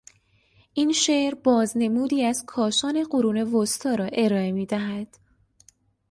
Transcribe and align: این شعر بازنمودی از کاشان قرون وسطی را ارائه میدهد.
این 0.73 0.91
شعر 0.93 1.33
بازنمودی 1.35 2.23
از 2.23 2.43
کاشان 2.47 3.03
قرون 3.03 3.37
وسطی 3.41 3.97
را 3.97 4.05
ارائه 4.05 4.51
میدهد. 4.51 5.17